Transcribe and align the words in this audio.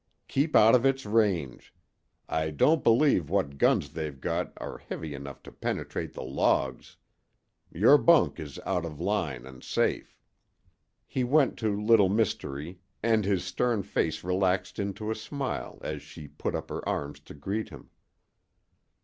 "Keep 0.27 0.55
out 0.55 0.73
of 0.73 0.83
its 0.83 1.05
range. 1.05 1.75
I 2.27 2.49
don't 2.49 2.83
believe 2.83 3.29
what 3.29 3.59
guns 3.59 3.91
they've 3.93 4.19
got 4.19 4.51
are 4.57 4.79
heavy 4.79 5.13
enough 5.13 5.43
to 5.43 5.51
penetrate 5.51 6.13
the 6.13 6.23
logs. 6.23 6.97
Your 7.71 7.99
bunk 7.99 8.39
is 8.39 8.57
out 8.65 8.83
of 8.83 8.99
line 8.99 9.45
and 9.45 9.63
safe." 9.63 10.17
He 11.05 11.23
went 11.23 11.55
to 11.59 11.79
Little 11.79 12.09
Mystery, 12.09 12.79
and 13.03 13.25
his 13.25 13.43
stern 13.43 13.83
face 13.83 14.23
relaxed 14.23 14.79
into 14.79 15.11
a 15.11 15.15
smile 15.15 15.77
as 15.83 16.01
she 16.01 16.27
put 16.27 16.55
up 16.55 16.71
her 16.71 16.81
arms 16.89 17.19
to 17.19 17.35
greet 17.35 17.69
him. 17.69 17.91